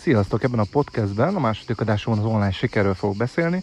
Sziasztok! 0.00 0.42
Ebben 0.42 0.58
a 0.58 0.64
podcastben, 0.70 1.34
a 1.34 1.40
második 1.40 1.80
adáson 1.80 2.18
az 2.18 2.24
online 2.24 2.50
sikerről 2.50 2.94
fogok 2.94 3.16
beszélni, 3.16 3.62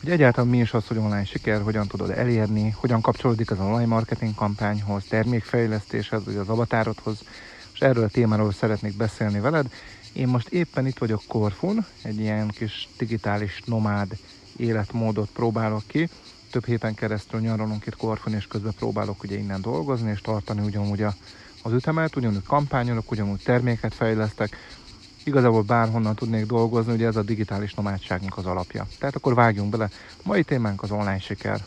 hogy 0.00 0.10
egyáltalán 0.10 0.50
mi 0.50 0.58
is 0.58 0.72
az, 0.72 0.86
hogy 0.86 0.96
online 0.96 1.24
siker, 1.24 1.62
hogyan 1.62 1.86
tudod 1.86 2.10
elérni, 2.10 2.70
hogyan 2.70 3.00
kapcsolódik 3.00 3.50
az 3.50 3.58
online 3.58 3.86
marketing 3.86 4.34
kampányhoz, 4.34 5.04
termékfejlesztéshez, 5.08 6.24
vagy 6.24 6.36
az 6.36 6.48
avatárodhoz, 6.48 7.18
és 7.74 7.80
erről 7.80 8.04
a 8.04 8.08
témáról 8.08 8.52
szeretnék 8.52 8.96
beszélni 8.96 9.40
veled. 9.40 9.66
Én 10.12 10.28
most 10.28 10.48
éppen 10.48 10.86
itt 10.86 10.98
vagyok 10.98 11.22
Korfun, 11.28 11.84
egy 12.02 12.20
ilyen 12.20 12.48
kis 12.48 12.88
digitális 12.98 13.62
nomád 13.64 14.16
életmódot 14.56 15.28
próbálok 15.32 15.82
ki. 15.86 16.08
Több 16.50 16.66
héten 16.66 16.94
keresztül 16.94 17.40
nyaralunk 17.40 17.86
itt 17.86 17.96
Korfun, 17.96 18.34
és 18.34 18.46
közben 18.46 18.74
próbálok 18.78 19.22
ugye 19.22 19.38
innen 19.38 19.60
dolgozni, 19.60 20.10
és 20.10 20.20
tartani 20.20 20.60
ugyanúgy 20.60 21.02
a, 21.02 21.14
az 21.62 21.72
ütemet, 21.72 22.16
ugyanúgy 22.16 22.42
kampányolok, 22.42 23.10
ugyanúgy 23.10 23.42
terméket 23.42 23.94
fejlesztek, 23.94 24.56
igazából 25.24 25.62
bárhonnan 25.62 26.14
tudnék 26.14 26.46
dolgozni, 26.46 26.92
ugye 26.92 27.06
ez 27.06 27.16
a 27.16 27.22
digitális 27.22 27.74
nomádságnak 27.74 28.36
az 28.36 28.46
alapja. 28.46 28.86
Tehát 28.98 29.16
akkor 29.16 29.34
vágjunk 29.34 29.70
bele. 29.70 29.88
Mai 30.22 30.42
témánk 30.42 30.82
az 30.82 30.90
online 30.90 31.18
siker. 31.18 31.60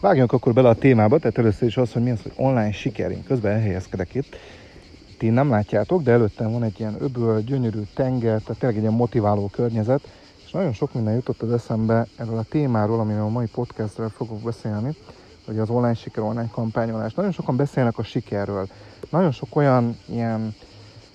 Vágjunk 0.00 0.32
akkor 0.32 0.52
bele 0.52 0.68
a 0.68 0.74
témába, 0.74 1.18
tehát 1.18 1.38
először 1.38 1.68
is 1.68 1.76
az, 1.76 1.92
hogy 1.92 2.02
mi 2.02 2.10
az, 2.10 2.22
hogy 2.22 2.32
online 2.36 2.72
siker. 2.72 3.10
Én 3.10 3.24
közben 3.24 3.52
elhelyezkedek 3.52 4.14
itt. 4.14 4.36
Ti 5.18 5.28
nem 5.28 5.50
látjátok, 5.50 6.02
de 6.02 6.12
előttem 6.12 6.52
van 6.52 6.62
egy 6.62 6.80
ilyen 6.80 6.96
öböl, 6.98 7.40
gyönyörű 7.40 7.80
tenger, 7.94 8.40
tehát 8.40 8.58
tényleg 8.58 8.76
egy 8.76 8.82
ilyen 8.82 8.94
motiváló 8.94 9.48
környezet, 9.52 10.00
és 10.44 10.50
nagyon 10.50 10.72
sok 10.72 10.94
minden 10.94 11.14
jutott 11.14 11.42
az 11.42 11.52
eszembe 11.52 12.06
erről 12.16 12.38
a 12.38 12.42
témáról, 12.42 13.00
amiről 13.00 13.22
a 13.22 13.28
mai 13.28 13.46
podcastről 13.46 14.08
fogok 14.08 14.40
beszélni, 14.40 14.96
hogy 15.46 15.58
az 15.58 15.70
online 15.70 15.94
siker, 15.94 16.22
online 16.22 16.48
kampányolás. 16.50 17.14
Nagyon 17.14 17.32
sokan 17.32 17.56
beszélnek 17.56 17.98
a 17.98 18.02
sikerről. 18.02 18.68
Nagyon 19.10 19.32
sok 19.32 19.56
olyan 19.56 19.98
ilyen, 20.06 20.54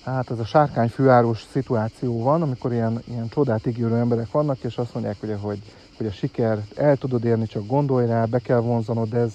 hát 0.04 0.32
ez 0.32 0.40
a 0.40 0.46
sárkány 0.46 0.90
fűáros 0.90 1.46
szituáció 1.52 2.24
van, 2.24 2.42
amikor 2.42 2.72
ilyen, 2.72 3.02
ilyen 3.08 3.30
csodát 3.30 3.66
ígérő 3.66 3.96
emberek 3.96 4.32
vannak, 4.32 4.64
és 4.64 4.78
azt 4.78 4.94
mondják, 4.94 5.16
ugye, 5.24 5.36
hogy 5.36 5.60
hogy 6.04 6.12
a 6.12 6.16
siker 6.16 6.64
el 6.76 6.98
tudod 6.98 7.24
érni, 7.24 7.48
csak 7.48 7.68
gondolj 7.68 8.06
rá, 8.06 8.26
be 8.26 8.40
kell 8.40 8.60
vonzanod, 8.60 9.10
de 9.10 9.18
ez, 9.18 9.34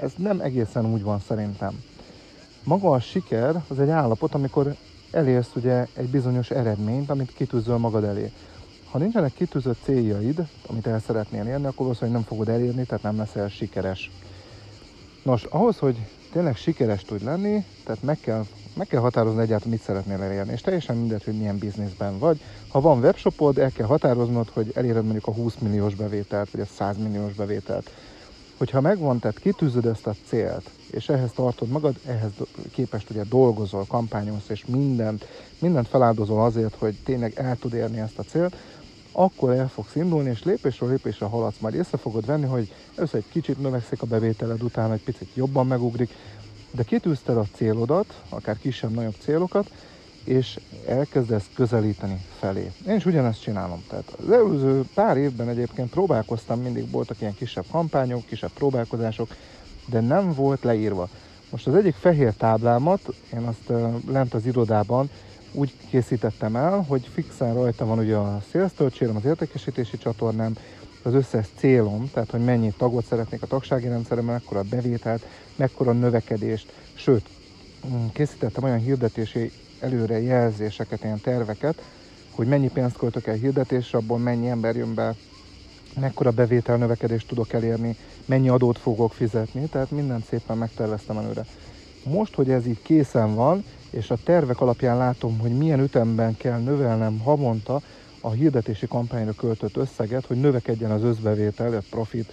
ez 0.00 0.12
nem 0.16 0.40
egészen 0.40 0.92
úgy 0.92 1.02
van 1.02 1.20
szerintem. 1.20 1.82
Maga 2.64 2.90
a 2.90 3.00
siker 3.00 3.62
az 3.68 3.80
egy 3.80 3.88
állapot, 3.88 4.34
amikor 4.34 4.74
elérsz 5.10 5.50
ugye 5.54 5.86
egy 5.94 6.08
bizonyos 6.08 6.50
eredményt, 6.50 7.10
amit 7.10 7.34
kitűzöl 7.34 7.76
magad 7.76 8.04
elé. 8.04 8.32
Ha 8.90 8.98
nincsenek 8.98 9.32
kitűzött 9.32 9.78
céljaid, 9.84 10.46
amit 10.66 10.86
el 10.86 11.00
szeretnél 11.00 11.46
érni, 11.46 11.64
akkor 11.64 11.86
valószínűleg 11.86 12.14
nem 12.14 12.28
fogod 12.28 12.48
elérni, 12.48 12.84
tehát 12.84 13.02
nem 13.02 13.16
leszel 13.16 13.48
sikeres. 13.48 14.10
Nos, 15.22 15.44
ahhoz, 15.44 15.78
hogy 15.78 15.96
tényleg 16.32 16.56
sikeres 16.56 17.02
tudj 17.02 17.24
lenni, 17.24 17.64
tehát 17.84 18.02
meg 18.02 18.18
kell 18.20 18.44
meg 18.74 18.86
kell 18.86 19.00
határozni 19.00 19.40
egyáltalán, 19.40 19.72
mit 19.72 19.82
szeretnél 19.82 20.22
elérni, 20.22 20.52
és 20.52 20.60
teljesen 20.60 20.96
mindegy, 20.96 21.24
hogy 21.24 21.38
milyen 21.38 21.58
bizniszben 21.58 22.18
vagy. 22.18 22.40
Ha 22.68 22.80
van 22.80 22.98
webshopod, 22.98 23.58
el 23.58 23.70
kell 23.70 23.86
határoznod, 23.86 24.48
hogy 24.48 24.72
eléred 24.74 25.02
mondjuk 25.02 25.26
a 25.26 25.32
20 25.32 25.54
milliós 25.58 25.94
bevételt, 25.94 26.50
vagy 26.50 26.60
a 26.60 26.66
100 26.76 26.96
milliós 26.96 27.32
bevételt. 27.32 27.90
Hogyha 28.56 28.80
megvan, 28.80 29.18
tehát 29.18 29.38
kitűzöd 29.38 29.86
ezt 29.86 30.06
a 30.06 30.14
célt, 30.26 30.70
és 30.90 31.08
ehhez 31.08 31.30
tartod 31.34 31.68
magad, 31.68 31.94
ehhez 32.06 32.30
képest 32.70 33.10
ugye 33.10 33.22
dolgozol, 33.28 33.84
kampányolsz, 33.88 34.48
és 34.48 34.64
mindent, 34.66 35.26
mindent 35.58 35.88
feláldozol 35.88 36.44
azért, 36.44 36.74
hogy 36.74 36.96
tényleg 37.04 37.32
el 37.36 37.56
tud 37.56 37.74
érni 37.74 38.00
ezt 38.00 38.18
a 38.18 38.22
célt, 38.22 38.56
akkor 39.12 39.52
el 39.52 39.68
fogsz 39.68 39.94
indulni, 39.94 40.30
és 40.30 40.42
lépésről 40.42 40.88
lépésre 40.88 41.26
haladsz, 41.26 41.58
majd 41.58 41.74
észre 41.74 41.98
fogod 41.98 42.26
venni, 42.26 42.46
hogy 42.46 42.72
először 42.94 43.20
egy 43.20 43.32
kicsit 43.32 43.60
növekszik 43.60 44.02
a 44.02 44.06
bevételed, 44.06 44.62
utána 44.62 44.92
egy 44.92 45.02
picit 45.02 45.28
jobban 45.34 45.66
megugrik, 45.66 46.10
de 46.74 46.82
kitűzted 46.82 47.36
a 47.36 47.46
célodat, 47.54 48.22
akár 48.28 48.58
kisebb-nagyobb 48.58 49.14
célokat, 49.18 49.70
és 50.24 50.58
elkezdesz 50.86 51.50
közelíteni 51.54 52.20
felé. 52.38 52.72
Én 52.88 52.94
is 52.94 53.06
ugyanezt 53.06 53.42
csinálom. 53.42 53.84
Tehát 53.88 54.16
az 54.22 54.30
előző 54.30 54.84
pár 54.94 55.16
évben 55.16 55.48
egyébként 55.48 55.90
próbálkoztam, 55.90 56.60
mindig 56.60 56.90
voltak 56.90 57.20
ilyen 57.20 57.34
kisebb 57.34 57.64
kampányok, 57.70 58.26
kisebb 58.26 58.52
próbálkozások, 58.52 59.36
de 59.86 60.00
nem 60.00 60.32
volt 60.32 60.62
leírva. 60.62 61.08
Most 61.50 61.66
az 61.66 61.74
egyik 61.74 61.94
fehér 61.94 62.32
táblámat, 62.32 63.00
én 63.34 63.42
azt 63.42 63.72
lent 64.06 64.34
az 64.34 64.46
irodában 64.46 65.10
úgy 65.52 65.72
készítettem 65.90 66.56
el, 66.56 66.84
hogy 66.88 67.08
fixen 67.12 67.54
rajta 67.54 67.86
van 67.86 67.98
ugye 67.98 68.16
a 68.16 68.42
sales 68.50 68.72
az 68.98 69.24
értékesítési 69.24 69.98
csatornám, 69.98 70.56
az 71.04 71.14
összes 71.14 71.46
célom, 71.56 72.10
tehát 72.12 72.30
hogy 72.30 72.44
mennyi 72.44 72.72
tagot 72.76 73.04
szeretnék 73.04 73.42
a 73.42 73.46
tagsági 73.46 73.88
rendszeremben, 73.88 74.34
mekkora 74.34 74.62
bevételt, 74.62 75.26
mekkora 75.56 75.92
növekedést, 75.92 76.72
sőt, 76.94 77.28
mm, 77.86 78.06
készítettem 78.12 78.64
olyan 78.64 78.78
hirdetési 78.78 79.50
előre 79.80 80.20
jelzéseket, 80.20 81.04
ilyen 81.04 81.20
terveket, 81.20 81.82
hogy 82.30 82.46
mennyi 82.46 82.68
pénzt 82.68 82.96
költök 82.96 83.26
el 83.26 83.34
hirdetésre, 83.34 83.98
abból 83.98 84.18
mennyi 84.18 84.48
ember 84.48 84.76
jön 84.76 84.94
be, 84.94 85.14
mekkora 86.00 86.30
bevétel 86.30 86.76
növekedést 86.76 87.28
tudok 87.28 87.52
elérni, 87.52 87.96
mennyi 88.24 88.48
adót 88.48 88.78
fogok 88.78 89.12
fizetni, 89.12 89.66
tehát 89.66 89.90
mindent 89.90 90.24
szépen 90.24 90.58
megterveztem 90.58 91.18
előre. 91.18 91.44
Most, 92.04 92.34
hogy 92.34 92.50
ez 92.50 92.66
így 92.66 92.82
készen 92.82 93.34
van, 93.34 93.64
és 93.90 94.10
a 94.10 94.18
tervek 94.24 94.60
alapján 94.60 94.96
látom, 94.96 95.38
hogy 95.38 95.56
milyen 95.56 95.80
ütemben 95.80 96.36
kell 96.36 96.58
növelnem 96.58 97.18
havonta 97.18 97.82
a 98.24 98.30
hirdetési 98.30 98.86
kampányra 98.86 99.32
költött 99.32 99.76
összeget, 99.76 100.26
hogy 100.26 100.40
növekedjen 100.40 100.90
az 100.90 101.02
összbevétel, 101.02 101.74
a 101.74 101.82
profit, 101.90 102.32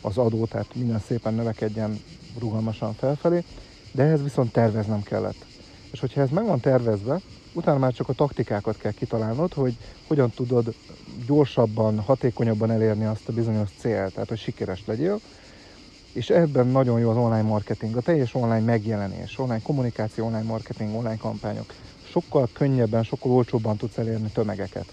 az 0.00 0.18
adó, 0.18 0.44
tehát 0.44 0.74
minden 0.74 0.98
szépen 1.06 1.34
növekedjen 1.34 2.00
rugalmasan 2.38 2.94
felfelé, 2.94 3.44
de 3.92 4.02
ehhez 4.02 4.22
viszont 4.22 4.52
terveznem 4.52 5.02
kellett. 5.02 5.44
És 5.90 6.00
hogyha 6.00 6.20
ez 6.20 6.30
meg 6.30 6.46
van 6.46 6.60
tervezve, 6.60 7.20
utána 7.52 7.78
már 7.78 7.92
csak 7.92 8.08
a 8.08 8.12
taktikákat 8.12 8.76
kell 8.76 8.92
kitalálnod, 8.92 9.52
hogy 9.52 9.76
hogyan 10.06 10.30
tudod 10.30 10.74
gyorsabban, 11.26 11.98
hatékonyabban 11.98 12.70
elérni 12.70 13.04
azt 13.04 13.28
a 13.28 13.32
bizonyos 13.32 13.68
célt, 13.78 14.12
tehát 14.12 14.28
hogy 14.28 14.38
sikeres 14.38 14.82
legyél, 14.86 15.20
és 16.12 16.30
ebben 16.30 16.66
nagyon 16.66 17.00
jó 17.00 17.10
az 17.10 17.16
online 17.16 17.42
marketing, 17.42 17.96
a 17.96 18.00
teljes 18.00 18.34
online 18.34 18.64
megjelenés, 18.64 19.38
online 19.38 19.62
kommunikáció, 19.62 20.26
online 20.26 20.42
marketing, 20.42 20.94
online 20.94 21.16
kampányok. 21.16 21.74
Sokkal 22.10 22.48
könnyebben, 22.52 23.02
sokkal 23.02 23.30
olcsóbban 23.30 23.76
tudsz 23.76 23.98
elérni 23.98 24.28
tömegeket 24.28 24.86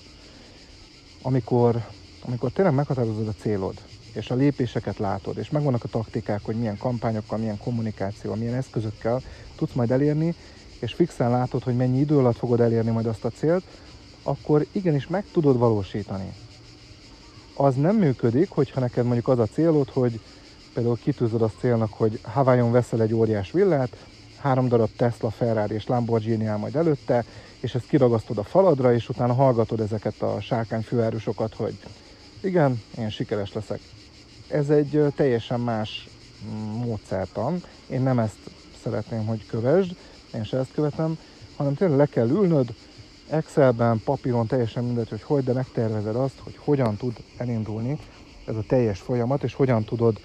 amikor, 1.21 1.85
amikor 2.21 2.51
tényleg 2.51 2.73
meghatározod 2.73 3.27
a 3.27 3.41
célod, 3.41 3.73
és 4.13 4.29
a 4.29 4.35
lépéseket 4.35 4.97
látod, 4.97 5.37
és 5.37 5.49
megvannak 5.49 5.83
a 5.83 5.87
taktikák, 5.87 6.41
hogy 6.43 6.55
milyen 6.55 6.77
kampányokkal, 6.77 7.37
milyen 7.37 7.57
kommunikációval, 7.57 8.39
milyen 8.39 8.53
eszközökkel 8.53 9.21
tudsz 9.55 9.73
majd 9.73 9.91
elérni, 9.91 10.35
és 10.79 10.93
fixen 10.93 11.29
látod, 11.31 11.63
hogy 11.63 11.75
mennyi 11.75 11.99
idő 11.99 12.17
alatt 12.17 12.37
fogod 12.37 12.59
elérni 12.59 12.91
majd 12.91 13.05
azt 13.05 13.25
a 13.25 13.29
célt, 13.29 13.63
akkor 14.23 14.65
igenis 14.71 15.07
meg 15.07 15.25
tudod 15.31 15.57
valósítani. 15.57 16.33
Az 17.55 17.75
nem 17.75 17.95
működik, 17.95 18.49
hogyha 18.49 18.79
neked 18.79 19.05
mondjuk 19.05 19.27
az 19.27 19.39
a 19.39 19.45
célod, 19.45 19.89
hogy 19.89 20.19
például 20.73 20.97
kitűzöd 20.97 21.41
azt 21.41 21.59
célnak, 21.59 21.93
hogy 21.93 22.19
Hawaiion 22.21 22.71
veszel 22.71 23.01
egy 23.01 23.13
óriás 23.13 23.51
villát, 23.51 23.95
három 24.39 24.67
darab 24.67 24.89
Tesla, 24.95 25.29
Ferrari 25.29 25.73
és 25.73 25.87
Lamborghini 25.87 26.45
áll 26.45 26.57
majd 26.57 26.75
előtte, 26.75 27.25
és 27.59 27.75
ezt 27.75 27.87
kiragasztod 27.87 28.37
a 28.37 28.43
faladra, 28.43 28.93
és 28.93 29.09
utána 29.09 29.33
hallgatod 29.33 29.79
ezeket 29.79 30.21
a 30.21 30.41
főárusokat, 30.83 31.53
hogy 31.53 31.77
igen, 32.41 32.81
én 32.97 33.09
sikeres 33.09 33.53
leszek. 33.53 33.79
Ez 34.47 34.69
egy 34.69 35.03
teljesen 35.15 35.59
más 35.59 36.09
mm, 36.45 36.59
módszertan. 36.59 37.63
Én 37.87 38.01
nem 38.01 38.19
ezt 38.19 38.37
szeretném, 38.83 39.25
hogy 39.25 39.45
kövesd, 39.45 39.95
én 40.33 40.43
se 40.43 40.57
ezt 40.57 40.73
követem, 40.73 41.17
hanem 41.55 41.73
tényleg 41.73 41.97
le 41.97 42.05
kell 42.05 42.29
ülnöd, 42.29 42.73
Excelben, 43.29 44.01
papíron, 44.03 44.47
teljesen 44.47 44.83
mindegy, 44.83 45.09
hogy 45.09 45.21
hogy, 45.21 45.43
de 45.43 45.53
megtervezed 45.53 46.15
azt, 46.15 46.39
hogy 46.43 46.57
hogyan 46.57 46.97
tud 46.97 47.13
elindulni 47.37 47.99
ez 48.45 48.55
a 48.55 48.63
teljes 48.67 48.99
folyamat, 48.99 49.43
és 49.43 49.53
hogyan 49.53 49.83
tudod 49.83 50.19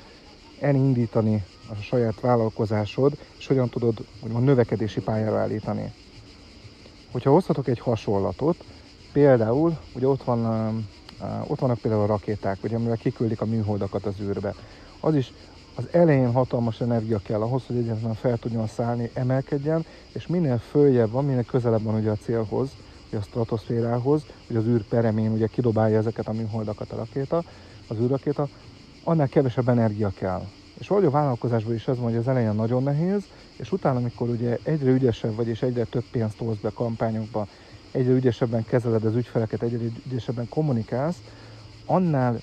elindítani 0.60 1.44
a 1.70 1.74
saját 1.74 2.20
vállalkozásod, 2.20 3.18
és 3.38 3.46
hogyan 3.46 3.68
tudod 3.68 4.06
úgymond 4.22 4.44
növekedési 4.44 5.00
pályára 5.00 5.38
állítani. 5.38 5.92
Hogyha 7.12 7.30
hozhatok 7.30 7.68
egy 7.68 7.78
hasonlatot, 7.78 8.64
például, 9.12 9.78
ugye 9.94 10.06
ott, 10.06 10.22
van, 10.22 10.40
ott 11.46 11.58
vannak 11.58 11.78
például 11.78 12.02
a 12.02 12.06
rakéták, 12.06 12.58
ugye, 12.62 12.76
amivel 12.76 12.96
kiküldik 12.96 13.40
a 13.40 13.44
műholdakat 13.44 14.04
az 14.04 14.14
űrbe. 14.20 14.54
Az 15.00 15.14
is 15.14 15.32
az 15.74 15.84
elején 15.90 16.32
hatalmas 16.32 16.80
energia 16.80 17.18
kell 17.18 17.40
ahhoz, 17.40 17.66
hogy 17.66 17.76
egyáltalán 17.76 18.14
fel 18.14 18.38
tudjon 18.38 18.66
szállni, 18.66 19.10
emelkedjen, 19.14 19.84
és 20.12 20.26
minél 20.26 20.58
följebb 20.58 21.10
van, 21.10 21.24
minél 21.24 21.44
közelebb 21.44 21.82
van 21.82 21.94
ugye 21.94 22.10
a 22.10 22.16
célhoz, 22.16 22.68
ugye 23.08 23.18
a 23.18 23.22
stratoszférához, 23.22 24.22
hogy 24.46 24.56
az 24.56 24.66
űr 24.66 24.82
peremén 24.82 25.32
ugye 25.32 25.46
kidobálja 25.46 25.98
ezeket 25.98 26.28
a 26.28 26.32
műholdakat 26.32 26.92
a 26.92 26.96
rakéta, 26.96 27.42
az 27.88 27.96
űrrakéta, 27.98 28.48
annál 29.04 29.28
kevesebb 29.28 29.68
energia 29.68 30.12
kell. 30.18 30.42
És 30.84 30.90
valahogy 30.90 31.12
a 31.12 31.16
vállalkozásban 31.16 31.74
is 31.74 31.88
ez 31.88 31.96
van, 31.96 32.04
hogy 32.04 32.16
az 32.16 32.28
elején 32.28 32.54
nagyon 32.54 32.82
nehéz, 32.82 33.22
és 33.56 33.72
utána, 33.72 33.98
amikor 33.98 34.28
ugye 34.28 34.58
egyre 34.62 34.90
ügyesebb 34.90 35.34
vagy, 35.34 35.48
és 35.48 35.62
egyre 35.62 35.84
több 35.84 36.04
pénzt 36.10 36.38
hozz 36.38 36.58
be 36.60 36.70
kampányokba, 36.74 37.46
egyre 37.90 38.12
ügyesebben 38.12 38.64
kezeled 38.64 39.04
az 39.04 39.14
ügyfeleket, 39.14 39.62
egyre 39.62 39.84
ügyesebben 40.06 40.48
kommunikálsz, 40.48 41.16
annál 41.86 42.40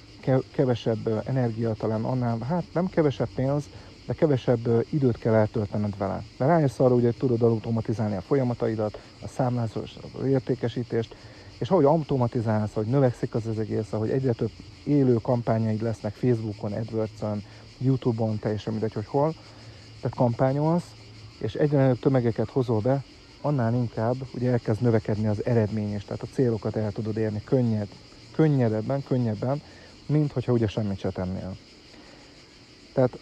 kevesebb 0.51 1.23
energia 1.25 1.73
talán, 1.73 2.03
annál, 2.03 2.39
hát 2.39 2.63
nem 2.73 2.87
kevesebb 2.87 3.29
pénz, 3.35 3.63
de 4.05 4.13
kevesebb 4.13 4.85
időt 4.89 5.17
kell 5.17 5.33
eltöltened 5.33 5.97
vele. 5.97 6.23
Mert 6.37 6.51
rájössz 6.51 6.79
arra, 6.79 6.93
hogy 6.93 7.15
tudod 7.17 7.41
automatizálni 7.41 8.15
a 8.15 8.21
folyamataidat, 8.21 8.99
a 9.21 9.27
számlázás, 9.27 9.97
az 10.19 10.25
értékesítést, 10.25 11.15
és 11.57 11.69
ahogy 11.69 11.85
automatizálsz, 11.85 12.75
ahogy 12.75 12.87
növekszik 12.87 13.35
az, 13.35 13.45
az 13.45 13.59
egész, 13.59 13.93
ahogy 13.93 14.09
egyre 14.09 14.31
több 14.31 14.51
élő 14.83 15.13
kampányaid 15.13 15.81
lesznek 15.81 16.13
Facebookon, 16.13 16.71
AdWords-on, 16.71 17.43
Youtube-on, 17.81 18.39
teljesen 18.39 18.73
mindegy, 18.73 18.93
hogy 18.93 19.05
hol, 19.05 19.33
tehát 20.01 20.17
kampányolsz, 20.17 20.91
és 21.37 21.53
egyre 21.53 21.77
nagyobb 21.77 21.99
tömegeket 21.99 22.49
hozol 22.49 22.79
be, 22.79 23.03
annál 23.41 23.73
inkább 23.73 24.15
ugye 24.33 24.51
elkezd 24.51 24.81
növekedni 24.81 25.27
az 25.27 25.45
eredmény 25.45 25.93
és 25.93 26.03
tehát 26.03 26.21
a 26.21 26.33
célokat 26.33 26.75
el 26.75 26.91
tudod 26.91 27.17
érni 27.17 27.41
könnyed, 27.43 27.87
könnyedebben, 28.31 29.03
könnyebben, 29.03 29.61
mint 30.05 30.31
hogyha 30.31 30.51
ugye 30.51 30.67
semmit 30.67 30.99
se 30.99 31.09
tennél. 31.09 31.57
Tehát 32.93 33.19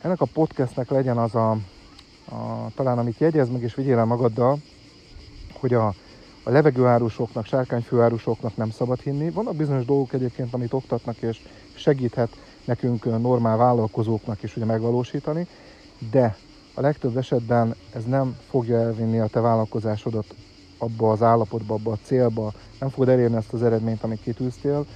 ennek 0.00 0.20
a 0.20 0.26
podcastnek 0.32 0.90
legyen 0.90 1.18
az 1.18 1.34
a, 1.34 1.50
a 2.24 2.70
talán 2.74 2.98
amit 2.98 3.18
jegyez 3.18 3.48
meg 3.48 3.62
és 3.62 3.74
vigyél 3.74 3.98
el 3.98 4.04
magaddal, 4.04 4.58
hogy 5.52 5.74
a, 5.74 5.86
a 6.42 6.50
levegőárusoknak, 6.50 7.46
sárkányfőárusoknak 7.46 8.56
nem 8.56 8.70
szabad 8.70 9.00
hinni. 9.00 9.30
Vannak 9.30 9.56
bizonyos 9.56 9.84
dolgok 9.84 10.12
egyébként, 10.12 10.54
amit 10.54 10.72
oktatnak 10.72 11.16
és 11.16 11.40
segíthet 11.74 12.36
nekünk 12.68 13.04
normál 13.04 13.56
vállalkozóknak 13.56 14.42
is 14.42 14.56
ugye 14.56 14.64
megvalósítani, 14.64 15.46
de 16.10 16.36
a 16.74 16.80
legtöbb 16.80 17.16
esetben 17.16 17.74
ez 17.94 18.04
nem 18.04 18.36
fogja 18.48 18.78
elvinni 18.78 19.18
a 19.18 19.26
te 19.26 19.40
vállalkozásodat 19.40 20.34
abba 20.78 21.10
az 21.10 21.22
állapotba, 21.22 21.74
abba 21.74 21.92
a 21.92 21.98
célba, 22.02 22.52
nem 22.80 22.88
fogod 22.88 23.08
elérni 23.08 23.36
ezt 23.36 23.52
az 23.52 23.62
eredményt, 23.62 24.02
amit 24.02 24.22
kitűztél, 24.22 24.86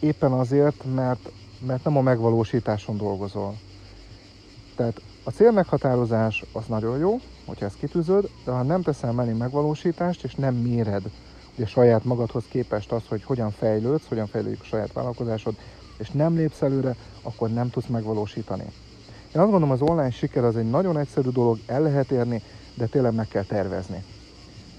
éppen 0.00 0.32
azért, 0.32 0.84
mert, 0.94 1.32
mert 1.66 1.84
nem 1.84 1.96
a 1.96 2.00
megvalósításon 2.00 2.96
dolgozol. 2.96 3.54
Tehát 4.76 5.00
a 5.24 5.30
cél 5.30 5.50
meghatározás 5.50 6.44
az 6.52 6.66
nagyon 6.66 6.98
jó, 6.98 7.20
hogyha 7.46 7.64
ezt 7.64 7.78
kitűzöd, 7.78 8.30
de 8.44 8.50
ha 8.50 8.62
nem 8.62 8.82
teszel 8.82 9.12
mellé 9.12 9.32
megvalósítást, 9.32 10.24
és 10.24 10.34
nem 10.34 10.54
méred 10.54 11.02
ugye 11.56 11.66
saját 11.66 12.04
magadhoz 12.04 12.44
képest 12.48 12.92
az, 12.92 13.02
hogy 13.08 13.22
hogyan 13.22 13.50
fejlődsz, 13.50 14.08
hogyan 14.08 14.26
fejlődik 14.26 14.60
a 14.60 14.64
saját 14.64 14.92
vállalkozásod, 14.92 15.54
és 15.98 16.10
nem 16.10 16.36
lépsz 16.36 16.62
előre, 16.62 16.96
akkor 17.22 17.50
nem 17.50 17.70
tudsz 17.70 17.86
megvalósítani. 17.86 18.64
Én 19.34 19.40
azt 19.40 19.50
gondolom, 19.50 19.70
az 19.70 19.82
online 19.82 20.10
siker 20.10 20.44
az 20.44 20.56
egy 20.56 20.70
nagyon 20.70 20.98
egyszerű 20.98 21.28
dolog, 21.28 21.58
el 21.66 21.82
lehet 21.82 22.10
érni, 22.10 22.42
de 22.74 22.86
tényleg 22.86 23.14
meg 23.14 23.28
kell 23.28 23.44
tervezni. 23.44 24.04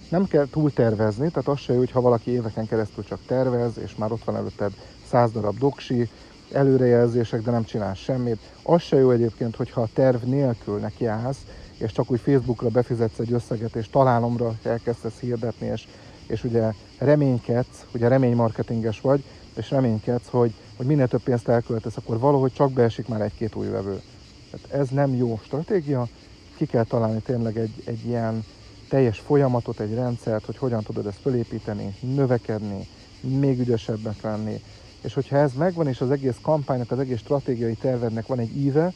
Nem 0.09 0.27
kell 0.27 0.47
túl 0.51 0.73
tervezni, 0.73 1.29
tehát 1.29 1.47
az 1.47 1.59
se 1.59 1.73
jó, 1.73 1.83
ha 1.91 2.01
valaki 2.01 2.31
éveken 2.31 2.67
keresztül 2.67 3.03
csak 3.03 3.19
tervez, 3.27 3.77
és 3.77 3.95
már 3.95 4.11
ott 4.11 4.23
van 4.23 4.35
előtted 4.35 4.71
száz 5.09 5.31
darab 5.31 5.57
doksi, 5.57 6.09
előrejelzések, 6.51 7.41
de 7.41 7.51
nem 7.51 7.63
csinál 7.63 7.93
semmit. 7.93 8.39
Az 8.63 8.81
se 8.81 8.97
jó 8.97 9.11
egyébként, 9.11 9.55
hogyha 9.55 9.81
a 9.81 9.89
terv 9.93 10.23
nélkül 10.23 10.79
nekiállsz, 10.79 11.45
és 11.77 11.91
csak 11.91 12.11
úgy 12.11 12.19
Facebookra 12.19 12.69
befizetsz 12.69 13.19
egy 13.19 13.33
összeget, 13.33 13.75
és 13.75 13.89
találomra 13.89 14.53
elkezdesz 14.63 15.19
hirdetni, 15.19 15.67
és, 15.67 15.87
és 16.29 16.43
ugye 16.43 16.71
reménykedsz, 16.97 17.85
ugye 17.93 18.07
reménymarketinges 18.07 19.01
vagy, 19.01 19.23
és 19.55 19.69
reménykedsz, 19.69 20.27
hogy, 20.29 20.53
hogy 20.77 20.85
minél 20.85 21.07
több 21.07 21.23
pénzt 21.23 21.47
elköltesz, 21.47 21.97
akkor 21.97 22.19
valahogy 22.19 22.53
csak 22.53 22.71
beesik 22.71 23.07
már 23.07 23.21
egy-két 23.21 23.55
új 23.55 23.67
vevő. 23.67 24.01
Tehát 24.51 24.81
ez 24.81 24.89
nem 24.89 25.15
jó 25.15 25.39
stratégia, 25.43 26.07
ki 26.55 26.65
kell 26.65 26.83
találni 26.83 27.19
tényleg 27.19 27.57
egy, 27.57 27.83
egy 27.85 28.05
ilyen 28.05 28.43
teljes 28.89 29.19
folyamatot, 29.19 29.79
egy 29.79 29.93
rendszert, 29.93 30.45
hogy 30.45 30.57
hogyan 30.57 30.83
tudod 30.83 31.05
ezt 31.05 31.19
felépíteni, 31.21 31.95
növekedni, 31.99 32.87
még 33.21 33.59
ügyesebbek 33.59 34.21
lenni. 34.21 34.61
És 35.01 35.13
hogyha 35.13 35.37
ez 35.37 35.53
megvan, 35.53 35.87
és 35.87 36.01
az 36.01 36.11
egész 36.11 36.37
kampánynak, 36.41 36.91
az 36.91 36.99
egész 36.99 37.19
stratégiai 37.19 37.73
tervednek 37.73 38.27
van 38.27 38.39
egy 38.39 38.57
íve, 38.57 38.93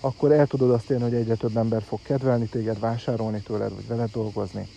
akkor 0.00 0.32
el 0.32 0.46
tudod 0.46 0.70
azt 0.70 0.90
érni, 0.90 1.02
hogy 1.02 1.14
egyre 1.14 1.34
több 1.34 1.56
ember 1.56 1.82
fog 1.82 1.98
kedvelni 2.02 2.46
téged, 2.46 2.78
vásárolni 2.78 3.40
tőled, 3.40 3.74
vagy 3.74 3.86
veled 3.86 4.10
dolgozni. 4.10 4.68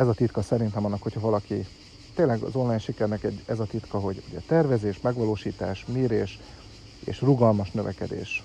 Ez 0.00 0.08
a 0.08 0.14
titka 0.14 0.42
szerintem 0.42 0.84
annak, 0.84 1.02
hogyha 1.02 1.20
valaki 1.20 1.66
tényleg 2.14 2.42
az 2.42 2.54
online 2.54 2.78
sikernek 2.78 3.24
egy, 3.24 3.42
ez 3.46 3.60
a 3.60 3.64
titka, 3.64 3.98
hogy 3.98 4.22
ugye 4.28 4.38
tervezés, 4.46 5.00
megvalósítás, 5.00 5.84
mérés 5.86 6.38
és 7.04 7.20
rugalmas 7.20 7.70
növekedés. 7.70 8.44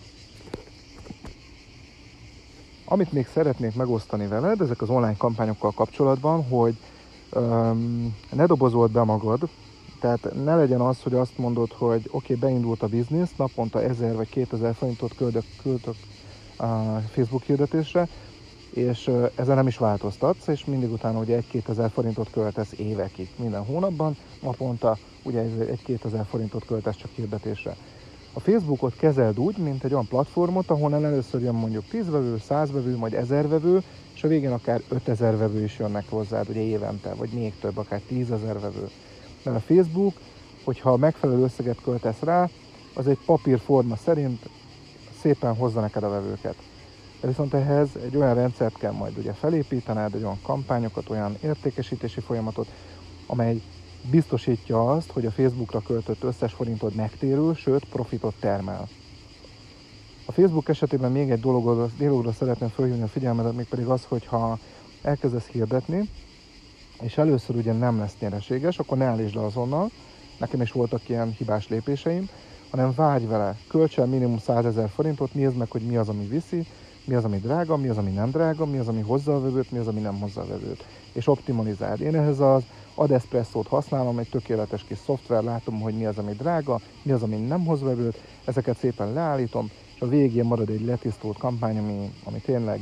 Amit 2.86 3.12
még 3.12 3.28
szeretnék 3.34 3.76
megosztani 3.76 4.28
veled, 4.28 4.62
ezek 4.62 4.82
az 4.82 4.90
online 4.90 5.16
kampányokkal 5.18 5.72
kapcsolatban, 5.72 6.44
hogy 6.44 6.78
um, 7.34 8.16
ne 8.32 8.46
dobozold 8.46 8.92
be 8.92 9.04
magad, 9.04 9.50
tehát 10.00 10.44
ne 10.44 10.56
legyen 10.56 10.82
az, 10.82 11.02
hogy 11.02 11.14
azt 11.14 11.38
mondod, 11.38 11.72
hogy 11.72 12.10
oké, 12.12 12.34
okay, 12.34 12.36
beindult 12.36 12.82
a 12.82 12.88
biznisz, 12.88 13.32
naponta 13.38 13.82
1000 13.82 14.16
vagy 14.16 14.30
2000 14.30 14.74
forintot 14.74 15.16
küldök, 15.16 15.46
küldök 15.62 15.96
a 16.58 17.00
Facebook 17.12 17.44
hirdetésre, 17.44 18.08
és 18.76 19.12
ezzel 19.36 19.56
nem 19.56 19.68
is 19.68 19.78
változtatsz, 19.78 20.48
és 20.48 20.66
mindig 20.66 20.92
utána 20.92 21.20
ugye 21.20 21.42
1-2 21.52 21.70
ezer 21.70 21.90
forintot 21.90 22.30
költesz 22.32 22.74
évekig, 22.78 23.30
minden 23.36 23.66
hónapban, 23.66 24.18
naponta 24.42 24.98
ugye 25.24 25.44
1-2 25.88 26.06
ezer 26.06 26.26
forintot 26.26 26.66
költesz 26.66 26.96
csak 26.96 27.10
hirdetésre. 27.16 27.76
A 28.34 28.40
Facebookot 28.40 28.96
kezeld 28.96 29.40
úgy, 29.40 29.58
mint 29.58 29.84
egy 29.84 29.94
olyan 29.94 30.08
platformot, 30.08 30.70
ahonnan 30.70 31.06
először 31.06 31.42
jön 31.42 31.56
mondjuk 31.56 31.86
10 31.90 32.10
vevő, 32.10 32.38
100 32.38 32.72
vevő, 32.72 32.98
majd 32.98 33.14
1000 33.14 33.48
vevő, 33.48 33.84
és 34.14 34.24
a 34.24 34.28
végén 34.28 34.52
akár 34.52 34.82
5000 34.90 35.38
vevő 35.38 35.64
is 35.64 35.80
jönnek 35.80 36.10
hozzád, 36.10 36.50
ugye 36.50 36.62
évente, 36.62 37.14
vagy 37.14 37.30
még 37.30 37.54
több, 37.60 37.78
akár 37.78 38.02
10 38.08 38.32
ezer 38.32 38.60
vevő. 38.60 38.90
Mert 39.44 39.58
a 39.58 39.74
Facebook, 39.74 40.14
hogyha 40.64 40.98
megfelelő 40.98 41.44
összeget 41.44 41.82
költesz 41.84 42.20
rá, 42.20 42.50
az 42.94 43.08
egy 43.08 43.20
papírforma 43.26 43.96
szerint 43.96 44.50
szépen 45.22 45.56
hozza 45.56 45.80
neked 45.80 46.04
a 46.04 46.10
vevőket. 46.10 46.56
Viszont 47.26 47.54
ehhez 47.54 47.90
egy 48.04 48.18
olyan 48.18 48.34
rendszert 48.34 48.78
kell 48.78 48.92
majd 48.92 49.18
ugye 49.18 49.34
felépítened, 49.34 50.16
egy 50.16 50.24
olyan 50.24 50.40
kampányokat, 50.42 51.10
olyan 51.10 51.38
értékesítési 51.44 52.20
folyamatot, 52.20 52.68
amely 53.28 53.62
biztosítja 54.10 54.92
azt, 54.92 55.12
hogy 55.12 55.26
a 55.26 55.32
Facebookra 55.32 55.80
költött 55.80 56.24
összes 56.24 56.54
forintod 56.54 56.96
megtérül, 56.96 57.56
sőt 57.56 57.86
profitot 57.86 58.34
termel. 58.40 58.88
A 60.26 60.32
Facebook 60.32 60.70
esetében 60.70 61.12
még 61.12 61.30
egy 61.30 61.40
dologra, 61.40 61.90
dologra 61.98 62.32
szeretném 62.32 62.70
felhívni 62.70 63.04
a 63.04 63.08
figyelmedet, 63.08 63.56
mégpedig 63.56 63.86
az, 63.86 64.06
hogy 64.06 64.26
ha 64.26 64.60
elkezdesz 65.02 65.46
hirdetni, 65.46 66.10
és 67.02 67.18
először 67.18 67.56
ugye 67.56 67.74
nem 67.74 68.00
lesz 68.00 68.16
nyereséges, 68.20 68.80
akkor 68.80 68.98
ne 68.98 69.06
állítsd 69.06 69.36
le 69.36 69.46
azonnal, 69.46 69.90
nekem 70.40 70.62
is 70.62 70.72
voltak 70.72 71.10
ilyen 71.10 71.32
hibás 71.32 71.68
lépéseim, 71.68 72.30
hanem 72.70 72.94
vágy 72.96 73.28
vele, 73.28 73.58
költs 73.68 73.98
el 73.98 74.06
minimum 74.06 74.38
100 74.38 74.66
ezer 74.66 74.90
forintot, 74.90 75.34
nézd 75.34 75.56
meg, 75.56 75.72
hogy 75.72 75.82
mi 75.82 75.96
az, 75.96 76.10
ami 76.10 76.28
viszi, 76.28 76.68
mi 77.06 77.16
az, 77.16 77.26
ami 77.26 77.38
drága, 77.38 77.78
mi 77.78 77.88
az, 77.88 77.98
ami 77.98 78.12
nem 78.12 78.32
drága, 78.32 78.66
mi 78.66 78.78
az, 78.78 78.88
ami 78.88 79.02
hozza 79.02 79.36
a 79.36 79.42
vevőt, 79.42 79.72
mi 79.72 79.78
az, 79.78 79.88
ami 79.88 80.00
nem 80.00 80.20
hozza 80.20 80.42
a 80.42 80.46
vevőt, 80.46 80.86
és 81.14 81.28
optimalizáld. 81.28 82.02
Én 82.02 82.16
ehhez 82.16 82.40
az 82.40 82.64
Adespresso-t 82.96 83.68
használom, 83.68 84.20
egy 84.20 84.30
tökéletes 84.30 84.84
kis 84.84 84.98
szoftver, 84.98 85.44
látom, 85.44 85.82
hogy 85.82 85.94
mi 85.94 86.06
az, 86.06 86.18
ami 86.18 86.32
drága, 86.32 86.80
mi 87.04 87.12
az, 87.12 87.24
ami 87.24 87.36
nem 87.36 87.66
hoz 87.66 87.82
vevőt, 87.82 88.22
ezeket 88.46 88.78
szépen 88.78 89.14
leállítom, 89.14 89.70
és 89.96 90.02
a 90.02 90.08
végén 90.08 90.46
marad 90.46 90.70
egy 90.70 90.86
letisztult 90.86 91.38
kampány, 91.38 91.78
ami, 91.78 92.12
ami 92.24 92.40
tényleg 92.40 92.80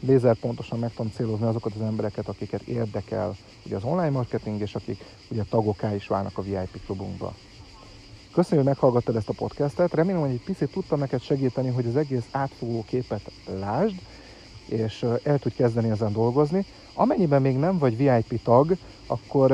lézer 0.00 0.36
pontosan 0.36 0.78
meg 0.78 0.90
tudom 0.94 1.12
célozni 1.14 1.46
azokat 1.46 1.74
az 1.74 1.80
embereket, 1.80 2.28
akiket 2.28 2.62
érdekel 2.62 3.36
ugye 3.66 3.76
az 3.76 3.84
online 3.84 4.10
marketing, 4.10 4.60
és 4.60 4.74
akik 4.74 5.04
ugye 5.30 5.42
tagokká 5.42 5.94
is 5.94 6.06
válnak 6.06 6.38
a 6.38 6.42
VIP 6.42 6.84
klubunkba. 6.84 7.34
Köszönöm, 8.32 8.64
hogy 8.64 8.72
meghallgattad 8.72 9.16
ezt 9.16 9.28
a 9.28 9.32
podcastet. 9.32 9.94
Remélem, 9.94 10.20
hogy 10.20 10.30
egy 10.30 10.44
picit 10.44 10.70
tudtam 10.70 10.98
neked 10.98 11.20
segíteni, 11.20 11.68
hogy 11.68 11.86
az 11.86 11.96
egész 11.96 12.26
átfogó 12.30 12.84
képet 12.86 13.30
lásd, 13.60 13.94
és 14.68 15.06
el 15.22 15.38
tudj 15.38 15.54
kezdeni 15.54 15.90
ezen 15.90 16.12
dolgozni. 16.12 16.64
Amennyiben 16.94 17.42
még 17.42 17.56
nem 17.56 17.78
vagy 17.78 17.96
VIP 17.96 18.42
tag, 18.42 18.76
akkor 19.06 19.48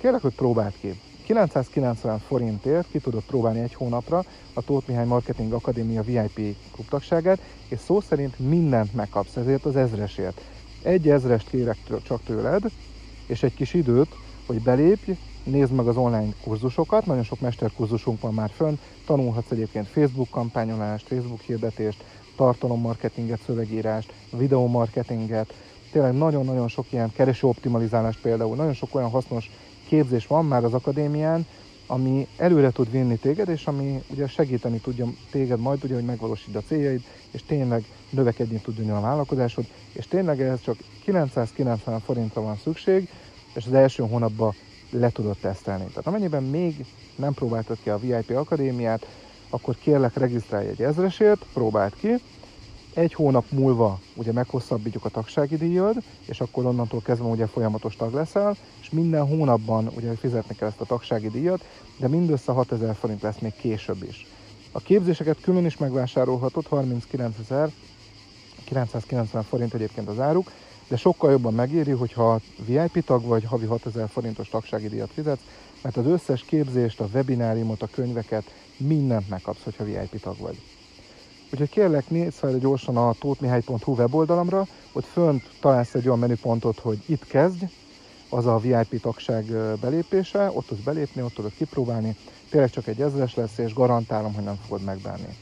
kérlek, 0.00 0.22
hogy 0.22 0.34
próbáld 0.34 0.72
ki. 0.80 1.00
990 1.24 2.18
forintért 2.18 2.90
ki 2.90 2.98
tudod 2.98 3.22
próbálni 3.22 3.60
egy 3.60 3.74
hónapra 3.74 4.24
a 4.52 4.62
Tóth 4.62 4.88
Mihály 4.88 5.06
Marketing 5.06 5.52
Akadémia 5.52 6.02
VIP 6.02 6.56
klubtagságát, 6.72 7.40
és 7.68 7.78
szó 7.78 8.00
szerint 8.00 8.38
mindent 8.38 8.94
megkapsz 8.94 9.36
ezért 9.36 9.64
az 9.64 9.76
ezresért. 9.76 10.40
Egy 10.82 11.08
ezrest 11.08 11.48
kérek 11.48 11.78
csak 12.02 12.22
tőled, 12.24 12.62
és 13.26 13.42
egy 13.42 13.54
kis 13.54 13.74
időt, 13.74 14.14
hogy 14.46 14.62
belépj, 14.62 15.12
nézd 15.50 15.72
meg 15.72 15.86
az 15.86 15.96
online 15.96 16.32
kurzusokat, 16.42 17.06
nagyon 17.06 17.22
sok 17.22 17.40
mesterkurzusunk 17.40 18.20
van 18.20 18.34
már 18.34 18.50
fönn, 18.50 18.74
tanulhatsz 19.06 19.50
egyébként 19.50 19.86
Facebook 19.86 20.28
kampányolást, 20.30 21.06
Facebook 21.06 21.40
hirdetést, 21.40 22.04
tartalommarketinget, 22.36 23.40
szövegírást, 23.46 24.12
videomarketinget, 24.30 25.54
tényleg 25.92 26.12
nagyon-nagyon 26.12 26.68
sok 26.68 26.92
ilyen 26.92 27.12
kereső 27.12 27.46
optimalizálás 27.46 28.16
például, 28.16 28.56
nagyon 28.56 28.74
sok 28.74 28.94
olyan 28.94 29.10
hasznos 29.10 29.50
képzés 29.88 30.26
van 30.26 30.44
már 30.44 30.64
az 30.64 30.74
akadémián, 30.74 31.46
ami 31.86 32.26
előre 32.36 32.70
tud 32.70 32.90
vinni 32.90 33.16
téged, 33.16 33.48
és 33.48 33.66
ami 33.66 34.02
ugye 34.10 34.26
segíteni 34.26 34.78
tudja 34.78 35.06
téged 35.30 35.60
majd, 35.60 35.84
ugye, 35.84 35.94
hogy 35.94 36.04
megvalósítsd 36.04 36.56
a 36.56 36.62
céljaid, 36.66 37.02
és 37.30 37.42
tényleg 37.46 37.84
növekedni 38.10 38.58
tudjon 38.58 38.96
a 38.96 39.00
vállalkozásod, 39.00 39.64
és 39.92 40.06
tényleg 40.06 40.40
ehhez 40.40 40.60
csak 40.60 40.76
990 41.04 42.00
forintra 42.00 42.42
van 42.42 42.56
szükség, 42.56 43.08
és 43.54 43.66
az 43.66 43.72
első 43.72 44.02
hónapban 44.02 44.54
le 44.90 45.10
tudod 45.10 45.36
tesztelni. 45.40 45.84
Tehát 45.84 46.06
amennyiben 46.06 46.42
még 46.42 46.86
nem 47.16 47.34
próbáltad 47.34 47.78
ki 47.82 47.88
a 47.88 47.98
VIP 47.98 48.36
Akadémiát, 48.36 49.06
akkor 49.50 49.76
kérlek 49.76 50.16
regisztrálj 50.16 50.68
egy 50.68 50.82
ezresért, 50.82 51.44
próbáld 51.52 51.94
ki, 51.94 52.14
egy 52.94 53.14
hónap 53.14 53.44
múlva 53.50 53.98
ugye 54.14 54.32
meghosszabbítjuk 54.32 55.04
a 55.04 55.08
tagsági 55.08 55.56
díjad, 55.56 55.96
és 56.26 56.40
akkor 56.40 56.64
onnantól 56.64 57.00
kezdve 57.00 57.26
ugye 57.26 57.46
folyamatos 57.46 57.96
tag 57.96 58.14
leszel, 58.14 58.56
és 58.80 58.90
minden 58.90 59.26
hónapban 59.26 59.90
ugye 59.96 60.14
fizetni 60.14 60.54
kell 60.54 60.68
ezt 60.68 60.80
a 60.80 60.84
tagsági 60.84 61.28
díjat, 61.28 61.64
de 61.96 62.08
mindössze 62.08 62.52
6000 62.52 62.94
forint 62.94 63.22
lesz 63.22 63.38
még 63.38 63.52
később 63.56 64.02
is. 64.02 64.26
A 64.72 64.80
képzéseket 64.80 65.40
külön 65.40 65.64
is 65.64 65.76
megvásárolhatod, 65.76 66.66
39.990 66.70 69.44
forint 69.48 69.74
egyébként 69.74 70.08
az 70.08 70.20
áruk, 70.20 70.50
de 70.88 70.96
sokkal 70.96 71.30
jobban 71.30 71.54
megéri, 71.54 71.90
hogyha 71.90 72.40
VIP 72.66 73.04
tag 73.04 73.24
vagy, 73.24 73.44
havi 73.44 73.66
6000 73.66 74.08
forintos 74.08 74.48
tagsági 74.48 74.88
díjat 74.88 75.10
fizetsz, 75.12 75.42
mert 75.82 75.96
az 75.96 76.06
összes 76.06 76.42
képzést, 76.42 77.00
a 77.00 77.08
webináriumot, 77.12 77.82
a 77.82 77.88
könyveket, 77.90 78.54
mindent 78.76 79.28
megkapsz, 79.28 79.62
hogyha 79.62 79.84
VIP 79.84 80.20
tag 80.20 80.38
vagy. 80.38 80.60
Úgyhogy 81.52 81.68
kérlek, 81.68 82.10
nézz 82.10 82.34
fel 82.34 82.58
gyorsan 82.58 82.96
a 82.96 83.12
tótmihály.hu 83.12 83.94
weboldalamra, 83.94 84.66
ott 84.92 85.04
fönt 85.04 85.50
találsz 85.60 85.94
egy 85.94 86.06
olyan 86.06 86.18
menüpontot, 86.18 86.78
hogy 86.78 87.02
itt 87.06 87.26
kezdj, 87.26 87.64
az 88.28 88.46
a 88.46 88.58
VIP 88.58 89.00
tagság 89.00 89.44
belépése, 89.80 90.50
ott 90.54 90.66
tudsz 90.66 90.80
belépni, 90.80 91.22
ott 91.22 91.34
tudod 91.34 91.52
kipróbálni, 91.56 92.16
tényleg 92.50 92.70
csak 92.70 92.86
egy 92.86 93.00
ezres 93.00 93.34
lesz, 93.34 93.58
és 93.58 93.74
garantálom, 93.74 94.34
hogy 94.34 94.44
nem 94.44 94.58
fogod 94.66 94.84
megbánni. 94.84 95.36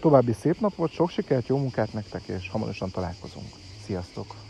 További 0.00 0.32
szép 0.32 0.60
napot, 0.60 0.90
sok 0.90 1.10
sikert, 1.10 1.46
jó 1.46 1.56
munkát 1.56 1.92
nektek, 1.92 2.22
és 2.26 2.48
hamarosan 2.48 2.90
találkozunk. 2.90 3.48
Sziasztok! 3.86 4.47